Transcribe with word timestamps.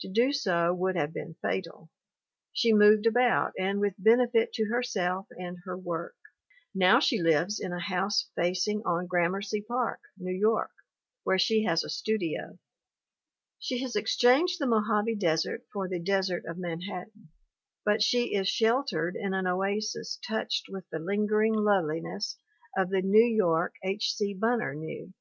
To 0.00 0.08
do 0.08 0.32
so 0.32 0.72
would 0.72 0.96
have 0.96 1.12
been 1.12 1.36
fatal. 1.42 1.90
She 2.54 2.72
moved 2.72 3.04
about 3.04 3.52
and 3.58 3.78
with 3.78 3.92
benefit 3.98 4.54
to 4.54 4.70
herself 4.70 5.26
and 5.38 5.58
her 5.66 5.76
work. 5.76 6.14
Now 6.74 6.98
she 6.98 7.20
lives 7.20 7.60
in 7.60 7.74
a 7.74 7.78
house 7.78 8.30
facing 8.34 8.80
on 8.86 9.06
Gramercy 9.06 9.60
Park, 9.60 10.00
New 10.16 10.32
York, 10.32 10.70
where 11.24 11.38
she 11.38 11.64
has 11.64 11.84
a 11.84 11.90
studio. 11.90 12.58
She 13.58 13.82
has 13.82 13.96
exchanged 13.96 14.58
the 14.58 14.66
Mojave 14.66 15.16
desert 15.16 15.66
for 15.70 15.86
the 15.90 16.00
desert 16.00 16.46
of 16.46 16.56
Manhattan, 16.56 17.28
but 17.84 18.02
she 18.02 18.34
is 18.34 18.48
shel 18.48 18.82
tered 18.82 19.12
in 19.14 19.34
an 19.34 19.46
oasis 19.46 20.18
touched 20.26 20.70
with 20.70 20.88
the 20.88 20.98
lingering 20.98 21.52
loveli 21.54 22.02
ness 22.02 22.38
of 22.78 22.88
the 22.88 23.02
New 23.02 23.22
York 23.26 23.74
H. 23.84 24.14
C. 24.14 24.32
Bunner 24.32 24.74
knew. 24.74 25.12